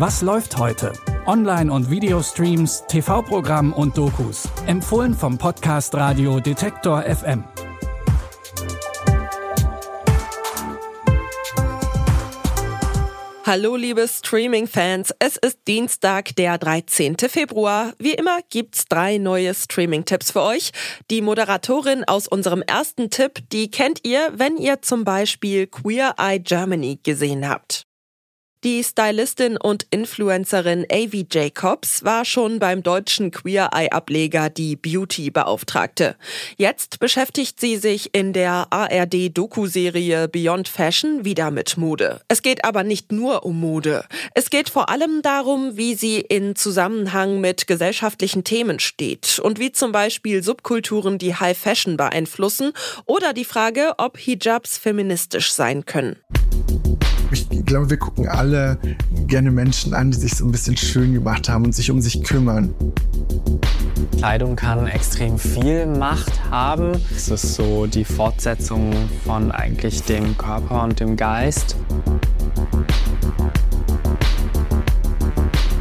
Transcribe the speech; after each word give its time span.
Was 0.00 0.22
läuft 0.22 0.56
heute? 0.56 0.94
Online- 1.26 1.70
und 1.70 1.90
Videostreams, 1.90 2.84
TV-Programm 2.88 3.74
und 3.74 3.98
Dokus. 3.98 4.48
Empfohlen 4.66 5.12
vom 5.12 5.36
Podcast 5.36 5.94
Radio 5.94 6.40
Detektor 6.40 7.02
FM. 7.02 7.44
Hallo 13.44 13.76
liebe 13.76 14.08
Streaming-Fans, 14.08 15.12
es 15.18 15.36
ist 15.36 15.58
Dienstag, 15.68 16.34
der 16.36 16.56
13. 16.56 17.18
Februar. 17.28 17.92
Wie 17.98 18.14
immer 18.14 18.38
gibt's 18.48 18.86
drei 18.86 19.18
neue 19.18 19.52
Streaming-Tipps 19.52 20.30
für 20.30 20.40
euch. 20.40 20.70
Die 21.10 21.20
Moderatorin 21.20 22.04
aus 22.04 22.26
unserem 22.26 22.62
ersten 22.62 23.10
Tipp, 23.10 23.40
die 23.52 23.70
kennt 23.70 24.00
ihr, 24.06 24.32
wenn 24.32 24.56
ihr 24.56 24.80
zum 24.80 25.04
Beispiel 25.04 25.66
Queer 25.66 26.14
Eye 26.16 26.40
Germany 26.40 26.98
gesehen 27.02 27.46
habt. 27.46 27.89
Die 28.62 28.84
Stylistin 28.84 29.56
und 29.56 29.86
Influencerin 29.90 30.84
Avi 30.92 31.26
Jacobs 31.32 32.04
war 32.04 32.26
schon 32.26 32.58
beim 32.58 32.82
deutschen 32.82 33.30
Queer 33.30 33.70
Eye 33.72 33.90
Ableger 33.90 34.50
die 34.50 34.76
Beauty 34.76 35.30
Beauftragte. 35.30 36.14
Jetzt 36.58 36.98
beschäftigt 36.98 37.58
sie 37.58 37.78
sich 37.78 38.14
in 38.14 38.34
der 38.34 38.66
ARD 38.68 39.34
Doku-Serie 39.34 40.28
Beyond 40.28 40.68
Fashion 40.68 41.24
wieder 41.24 41.50
mit 41.50 41.78
Mode. 41.78 42.20
Es 42.28 42.42
geht 42.42 42.66
aber 42.66 42.84
nicht 42.84 43.12
nur 43.12 43.46
um 43.46 43.58
Mode. 43.58 44.04
Es 44.34 44.50
geht 44.50 44.68
vor 44.68 44.90
allem 44.90 45.22
darum, 45.22 45.78
wie 45.78 45.94
sie 45.94 46.20
in 46.20 46.54
Zusammenhang 46.54 47.40
mit 47.40 47.66
gesellschaftlichen 47.66 48.44
Themen 48.44 48.78
steht 48.78 49.38
und 49.38 49.58
wie 49.58 49.72
zum 49.72 49.90
Beispiel 49.90 50.42
Subkulturen 50.42 51.16
die 51.16 51.34
High 51.34 51.56
Fashion 51.56 51.96
beeinflussen 51.96 52.74
oder 53.06 53.32
die 53.32 53.46
Frage, 53.46 53.94
ob 53.96 54.18
Hijabs 54.18 54.76
feministisch 54.76 55.50
sein 55.50 55.86
können. 55.86 56.18
Ich 57.32 57.48
glaube, 57.64 57.90
wir 57.90 57.96
gucken 57.96 58.28
alle 58.28 58.78
gerne 59.28 59.52
Menschen 59.52 59.94
an, 59.94 60.10
die 60.10 60.18
sich 60.18 60.34
so 60.36 60.44
ein 60.44 60.50
bisschen 60.50 60.76
schön 60.76 61.14
gemacht 61.14 61.48
haben 61.48 61.64
und 61.64 61.74
sich 61.74 61.90
um 61.90 62.00
sich 62.00 62.24
kümmern. 62.24 62.74
Kleidung 64.16 64.56
kann 64.56 64.86
extrem 64.88 65.38
viel 65.38 65.86
Macht 65.86 66.50
haben. 66.50 66.92
Es 67.14 67.28
ist 67.28 67.54
so 67.54 67.86
die 67.86 68.04
Fortsetzung 68.04 68.92
von 69.24 69.52
eigentlich 69.52 70.02
dem 70.02 70.36
Körper 70.36 70.82
und 70.82 70.98
dem 70.98 71.16
Geist. 71.16 71.76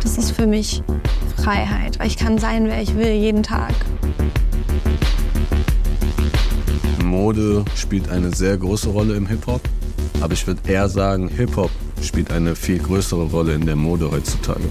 Das 0.04 0.18
ist 0.18 0.32
für 0.32 0.46
mich 0.46 0.84
Freiheit, 1.38 1.98
weil 2.00 2.08
ich 2.08 2.18
kann 2.18 2.38
sein, 2.38 2.66
wer 2.66 2.82
ich 2.82 2.96
will, 2.96 3.14
jeden 3.14 3.42
Tag. 3.42 3.74
Mode 7.04 7.66
spielt 7.76 8.10
eine 8.10 8.36
sehr 8.36 8.56
große 8.56 8.90
Rolle 8.90 9.16
im 9.16 9.26
Hip-Hop. 9.26 9.62
Aber 10.22 10.34
ich 10.34 10.46
würde 10.46 10.62
eher 10.70 10.90
sagen, 10.90 11.30
Hip-Hop 11.30 11.72
spielt 12.02 12.32
eine 12.32 12.56
viel 12.56 12.80
größere 12.80 13.24
Rolle 13.24 13.54
in 13.54 13.66
der 13.66 13.76
Mode 13.76 14.12
heutzutage. 14.12 14.64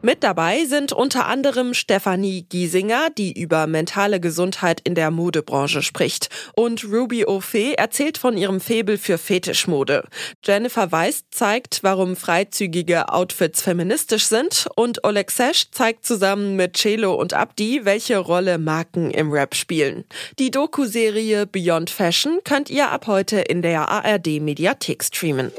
Mit 0.00 0.22
dabei 0.22 0.64
sind 0.64 0.92
unter 0.92 1.26
anderem 1.26 1.74
Stefanie 1.74 2.42
Giesinger, 2.48 3.08
die 3.16 3.32
über 3.32 3.66
mentale 3.66 4.20
Gesundheit 4.20 4.80
in 4.84 4.94
der 4.94 5.10
Modebranche 5.10 5.82
spricht. 5.82 6.28
Und 6.54 6.84
Ruby 6.84 7.24
O'Fee 7.24 7.74
erzählt 7.74 8.16
von 8.16 8.36
ihrem 8.36 8.60
Febel 8.60 8.96
für 8.96 9.18
Fetischmode. 9.18 10.04
Jennifer 10.44 10.92
Weiss 10.92 11.24
zeigt, 11.30 11.80
warum 11.82 12.14
freizügige 12.14 13.08
Outfits 13.12 13.62
feministisch 13.62 14.26
sind. 14.26 14.68
Und 14.76 15.04
Oleg 15.04 15.32
Sesh 15.32 15.72
zeigt 15.72 16.06
zusammen 16.06 16.54
mit 16.54 16.76
Celo 16.76 17.14
und 17.14 17.34
Abdi, 17.34 17.84
welche 17.84 18.18
Rolle 18.18 18.58
Marken 18.58 19.10
im 19.10 19.32
Rap 19.32 19.56
spielen. 19.56 20.04
Die 20.38 20.52
Doku-Serie 20.52 21.46
Beyond 21.46 21.90
Fashion 21.90 22.38
könnt 22.44 22.70
ihr 22.70 22.90
ab 22.90 23.08
heute 23.08 23.40
in 23.40 23.62
der 23.62 23.88
ARD 23.88 24.40
Mediathek 24.40 25.02
streamen. 25.02 25.50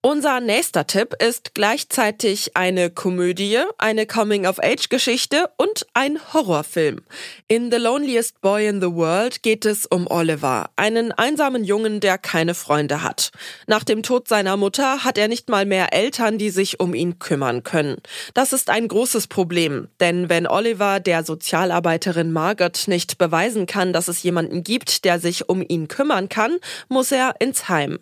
Unser 0.00 0.38
nächster 0.38 0.86
Tipp 0.86 1.16
ist 1.20 1.56
gleichzeitig 1.56 2.56
eine 2.56 2.88
Komödie, 2.88 3.58
eine 3.78 4.06
Coming-of-Age-Geschichte 4.06 5.50
und 5.56 5.88
ein 5.92 6.20
Horrorfilm. 6.32 7.00
In 7.48 7.72
The 7.72 7.78
Loneliest 7.78 8.40
Boy 8.40 8.68
in 8.68 8.80
the 8.80 8.92
World 8.92 9.42
geht 9.42 9.66
es 9.66 9.86
um 9.86 10.06
Oliver, 10.06 10.70
einen 10.76 11.10
einsamen 11.10 11.64
Jungen, 11.64 11.98
der 11.98 12.16
keine 12.16 12.54
Freunde 12.54 13.02
hat. 13.02 13.32
Nach 13.66 13.82
dem 13.82 14.04
Tod 14.04 14.28
seiner 14.28 14.56
Mutter 14.56 15.02
hat 15.02 15.18
er 15.18 15.26
nicht 15.26 15.48
mal 15.48 15.66
mehr 15.66 15.92
Eltern, 15.92 16.38
die 16.38 16.50
sich 16.50 16.78
um 16.78 16.94
ihn 16.94 17.18
kümmern 17.18 17.64
können. 17.64 17.96
Das 18.34 18.52
ist 18.52 18.70
ein 18.70 18.86
großes 18.86 19.26
Problem, 19.26 19.88
denn 19.98 20.28
wenn 20.28 20.46
Oliver 20.46 21.00
der 21.00 21.24
Sozialarbeiterin 21.24 22.30
Margot 22.30 22.84
nicht 22.86 23.18
beweisen 23.18 23.66
kann, 23.66 23.92
dass 23.92 24.06
es 24.06 24.22
jemanden 24.22 24.62
gibt, 24.62 25.04
der 25.04 25.18
sich 25.18 25.48
um 25.48 25.60
ihn 25.60 25.88
kümmern 25.88 26.28
kann, 26.28 26.58
muss 26.88 27.10
er 27.10 27.34
ins 27.40 27.68
Heim. 27.68 27.98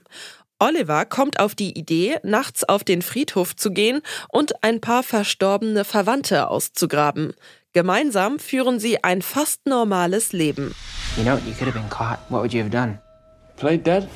Oliver 0.59 1.05
kommt 1.05 1.39
auf 1.39 1.55
die 1.55 1.79
Idee, 1.79 2.19
nachts 2.23 2.65
auf 2.65 2.83
den 2.83 3.03
Friedhof 3.03 3.55
zu 3.55 3.71
gehen 3.71 4.01
und 4.29 4.65
ein 4.65 4.81
paar 4.81 5.03
verstorbene 5.03 5.85
Verwandte 5.85 6.49
auszugraben. 6.49 7.35
Gemeinsam 7.75 8.39
führen 8.39 8.81
sie 8.81 9.05
ein 9.05 9.21
fast 9.21 9.67
normales 9.67 10.33
Leben. 10.33 10.75
You 11.19 11.25
know, 11.25 11.37
you 11.47 11.53
could 11.53 11.67
have 11.67 11.75
been 11.75 11.91
caught. 11.91 12.19
What 12.31 12.41
would 12.41 12.55
you 12.55 12.63
have 12.63 12.71
done? 12.71 12.99
Played 13.59 13.85
dead? 13.85 14.09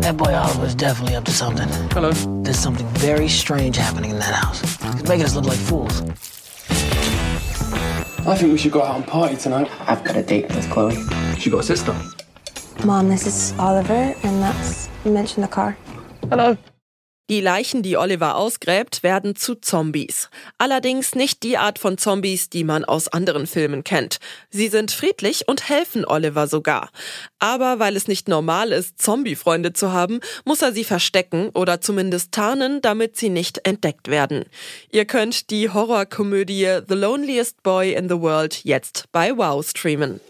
That 0.00 0.16
boy 0.16 0.34
Oliver's 0.34 0.74
definitely 0.74 1.16
up 1.16 1.24
to 1.26 1.32
something. 1.32 1.68
Hello. 1.92 2.12
There's 2.42 2.58
something 2.58 2.86
very 2.94 3.28
strange 3.28 3.76
happening 3.76 4.12
in 4.12 4.18
that 4.18 4.34
house. 4.34 4.62
It's 4.98 5.08
making 5.08 5.26
us 5.26 5.34
look 5.34 5.44
like 5.44 5.58
fools. 5.58 6.02
I 8.26 8.34
think 8.36 8.52
we 8.52 8.58
should 8.58 8.72
go 8.72 8.82
out 8.82 8.96
and 8.96 9.06
party 9.06 9.36
tonight. 9.36 9.70
I've 9.86 10.02
got 10.02 10.16
a 10.16 10.22
date 10.22 10.48
with 10.48 10.68
Chloe. 10.70 10.96
She 11.38 11.50
got 11.50 11.60
a 11.60 11.62
sister. 11.62 11.94
Mom, 12.84 13.08
this 13.08 13.26
is 13.26 13.54
Oliver, 13.58 14.14
and 14.22 14.42
that's 14.42 14.85
mention 15.10 15.42
the 15.42 15.50
car. 15.50 15.76
Hello. 16.30 16.56
Die 17.28 17.40
Leichen, 17.40 17.82
die 17.82 17.96
Oliver 17.96 18.36
ausgräbt, 18.36 19.02
werden 19.02 19.34
zu 19.34 19.56
Zombies. 19.56 20.30
Allerdings 20.58 21.16
nicht 21.16 21.42
die 21.42 21.58
Art 21.58 21.80
von 21.80 21.98
Zombies, 21.98 22.50
die 22.50 22.62
man 22.62 22.84
aus 22.84 23.08
anderen 23.08 23.48
Filmen 23.48 23.82
kennt. 23.82 24.18
Sie 24.48 24.68
sind 24.68 24.92
friedlich 24.92 25.48
und 25.48 25.68
helfen 25.68 26.04
Oliver 26.04 26.46
sogar. 26.46 26.90
Aber 27.40 27.80
weil 27.80 27.96
es 27.96 28.06
nicht 28.06 28.28
normal 28.28 28.70
ist, 28.70 29.02
Zombie-Freunde 29.02 29.72
zu 29.72 29.92
haben, 29.92 30.20
muss 30.44 30.62
er 30.62 30.70
sie 30.72 30.84
verstecken 30.84 31.48
oder 31.48 31.80
zumindest 31.80 32.30
tarnen, 32.30 32.80
damit 32.80 33.16
sie 33.16 33.28
nicht 33.28 33.66
entdeckt 33.66 34.06
werden. 34.06 34.44
Ihr 34.92 35.04
könnt 35.04 35.50
die 35.50 35.68
Horrorkomödie 35.68 36.82
The 36.86 36.94
Loneliest 36.94 37.60
Boy 37.64 37.92
in 37.92 38.08
the 38.08 38.20
World 38.20 38.62
jetzt 38.62 39.06
bei 39.10 39.36
Wow 39.36 39.68
streamen. 39.68 40.20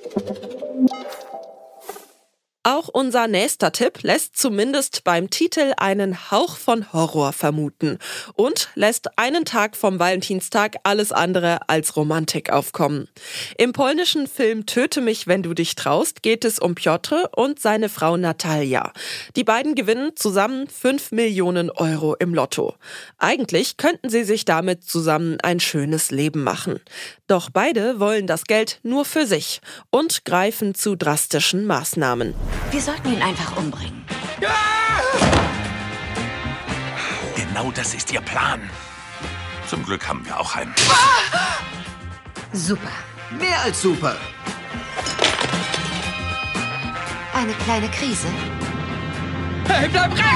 Auch 2.69 2.89
unser 2.89 3.29
nächster 3.29 3.71
Tipp 3.71 4.03
lässt 4.03 4.37
zumindest 4.37 5.05
beim 5.05 5.31
Titel 5.31 5.73
einen 5.77 6.33
Hauch 6.33 6.57
von 6.57 6.93
Horror 6.93 7.33
vermuten 7.33 8.01
und 8.35 8.71
lässt 8.75 9.17
einen 9.21 9.45
Tag 9.45 9.77
vom 9.77 10.01
Valentinstag 10.01 10.75
alles 10.83 11.13
andere 11.13 11.69
als 11.69 11.95
Romantik 11.95 12.51
aufkommen. 12.51 13.07
Im 13.57 13.73
polnischen 13.73 14.27
Film 14.27 14.67
Töte 14.67 15.01
mich, 15.01 15.29
wenn 15.29 15.45
du 15.45 15.55
dich 15.55 15.77
traust 15.77 16.25
geht 16.25 16.45
es 16.45 16.59
um 16.59 16.75
Piotr 16.75 17.31
und 17.37 17.61
seine 17.61 17.89
Frau 17.89 18.17
Natalia. 18.17 18.93
Die 19.37 19.45
beiden 19.45 19.77
gewinnen 19.77 20.17
zusammen 20.17 20.67
5 20.67 21.13
Millionen 21.13 21.71
Euro 21.71 22.17
im 22.17 22.35
Lotto. 22.35 22.75
Eigentlich 23.19 23.77
könnten 23.77 24.11
sie 24.11 24.25
sich 24.25 24.45
damit 24.45 24.83
zusammen 24.83 25.39
ein 25.41 25.61
schönes 25.61 26.11
Leben 26.11 26.43
machen. 26.43 26.81
Doch 27.29 27.49
beide 27.49 28.01
wollen 28.01 28.27
das 28.27 28.43
Geld 28.47 28.81
nur 28.83 29.05
für 29.05 29.25
sich 29.25 29.61
und 29.91 30.25
greifen 30.25 30.75
zu 30.75 30.97
drastischen 30.97 31.65
Maßnahmen. 31.65 32.35
Wir 32.71 32.81
sollten 32.81 33.13
ihn 33.13 33.23
einfach 33.23 33.57
umbringen. 33.57 34.05
Genau 37.35 37.71
das 37.71 37.95
ist 37.95 38.13
Ihr 38.13 38.21
Plan. 38.21 38.61
Zum 39.67 39.85
Glück 39.85 40.07
haben 40.07 40.25
wir 40.25 40.39
auch 40.39 40.55
einen. 40.57 40.75
Super. 42.53 42.91
Mehr 43.39 43.61
als 43.63 43.81
super. 43.83 44.17
Eine 47.35 47.53
kleine 47.65 47.89
Krise. 47.91 48.29
Hey, 49.69 49.89
bleib 49.89 50.13
rechts! 50.13 50.27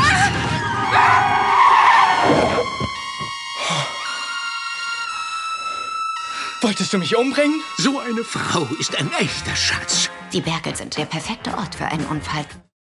Wolltest 6.70 6.92
du 6.92 6.98
mich 6.98 7.16
umbringen? 7.16 7.60
So 7.78 7.98
eine 7.98 8.22
Frau 8.22 8.64
ist 8.78 8.96
ein 8.96 9.10
echter 9.18 9.56
Schatz. 9.56 10.08
Die 10.32 10.40
Berge 10.40 10.76
sind 10.76 10.96
der 10.96 11.04
perfekte 11.04 11.50
Ort 11.54 11.74
für 11.74 11.86
einen 11.86 12.06
Unfall. 12.06 12.44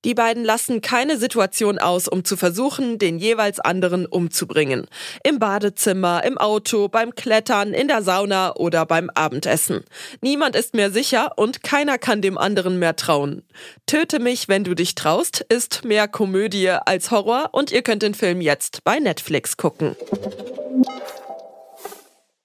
Die 0.07 0.15
beiden 0.15 0.47
lassen 0.47 0.81
keine 0.81 1.19
Situation 1.19 1.79
aus, 1.79 2.09
um 2.09 2.25
zu 2.25 2.39
versuchen, 2.39 2.99
den 2.99 3.19
jeweils 3.19 3.61
anderen 3.61 4.07
umzubringen. 4.07 4.87
Im 5.25 5.39
Badezimmer, 5.39 6.25
im 6.25 6.39
Auto, 6.39 6.89
beim 6.89 7.15
Klettern, 7.15 7.75
in 7.75 7.87
der 7.87 8.03
Sauna 8.03 8.55
oder 8.57 8.87
beim 8.87 9.11
Abendessen. 9.11 9.85
Niemand 10.23 10.57
ist 10.57 10.73
mehr 10.73 10.91
sicher 10.91 11.33
und 11.37 11.63
keiner 11.63 11.99
kann 11.99 12.23
dem 12.23 12.39
anderen 12.39 12.79
mehr 12.79 12.97
trauen. 12.97 13.43
Töte 13.85 14.21
mich, 14.21 14.49
wenn 14.49 14.65
du 14.65 14.75
dich 14.75 14.95
traust, 14.95 15.45
ist 15.51 15.85
mehr 15.85 16.09
Komödie 16.09 16.71
als 16.71 17.11
Horror 17.11 17.51
und 17.53 17.73
ihr 17.73 17.83
könnt 17.83 18.03
den 18.03 18.15
Film 18.15 18.41
jetzt 18.41 18.85
bei 18.85 19.01
Netflix 19.01 19.59
gucken. 19.59 19.97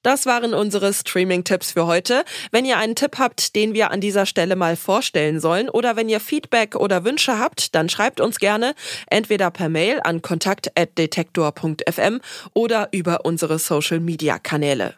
Das 0.03 0.25
waren 0.25 0.53
unsere 0.53 0.93
Streaming-Tipps 0.93 1.73
für 1.73 1.85
heute. 1.85 2.23
Wenn 2.51 2.65
ihr 2.65 2.77
einen 2.77 2.95
Tipp 2.95 3.17
habt, 3.19 3.55
den 3.55 3.73
wir 3.73 3.91
an 3.91 4.01
dieser 4.01 4.25
Stelle 4.25 4.55
mal 4.55 4.75
vorstellen 4.75 5.39
sollen 5.39 5.69
oder 5.69 5.95
wenn 5.95 6.09
ihr 6.09 6.19
Feedback 6.19 6.75
oder 6.75 7.03
Wünsche 7.03 7.37
habt, 7.37 7.75
dann 7.75 7.89
schreibt 7.89 8.19
uns 8.19 8.39
gerne 8.39 8.73
entweder 9.07 9.51
per 9.51 9.69
Mail 9.69 9.99
an 10.03 10.21
kontakt.detektor.fm 10.21 12.19
oder 12.53 12.89
über 12.91 13.25
unsere 13.25 13.59
Social-Media-Kanäle. 13.59 14.95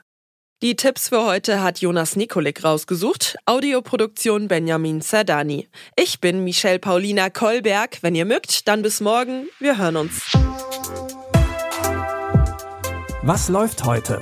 Die 0.61 0.77
Tipps 0.77 1.09
für 1.09 1.25
heute 1.25 1.61
hat 1.61 1.81
Jonas 1.81 2.15
Nikolik 2.15 2.63
rausgesucht. 2.63 3.35
Audioproduktion 3.45 4.47
Benjamin 4.47 5.01
Zerdani. 5.01 5.67
Ich 5.97 6.21
bin 6.21 6.45
Michelle 6.45 6.79
Paulina 6.79 7.29
Kolberg. 7.29 7.97
Wenn 8.01 8.15
ihr 8.15 8.23
mögt, 8.23 8.65
dann 8.69 8.81
bis 8.81 9.01
morgen. 9.01 9.49
Wir 9.59 9.77
hören 9.77 9.97
uns. 9.97 10.31
Was 13.23 13.49
läuft 13.49 13.83
heute? 13.83 14.21